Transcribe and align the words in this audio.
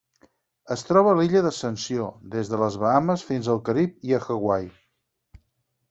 Es 0.75 0.83
troba 0.87 1.11
a 1.11 1.17
l'Illa 1.19 1.43
Ascensió, 1.49 2.09
des 2.37 2.51
de 2.55 2.61
les 2.63 2.81
Bahames 2.85 3.27
fins 3.31 3.53
al 3.55 3.65
Carib 3.71 4.11
i 4.13 4.19
a 4.19 4.23
Hawaii. 4.29 4.71